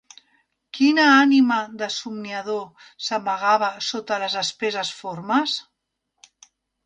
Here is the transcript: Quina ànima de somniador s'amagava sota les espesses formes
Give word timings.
Quina 0.77 1.03
ànima 1.15 1.57
de 1.81 1.89
somniador 1.95 2.81
s'amagava 3.07 3.69
sota 3.91 4.19
les 4.23 4.37
espesses 4.43 4.93
formes 5.03 5.57